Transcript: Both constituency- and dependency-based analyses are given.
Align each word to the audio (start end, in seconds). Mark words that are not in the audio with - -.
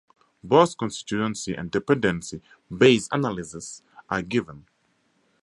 Both 0.43 0.79
constituency- 0.79 1.53
and 1.53 1.69
dependency-based 1.69 3.09
analyses 3.11 3.83
are 4.09 4.23
given. 4.23 4.65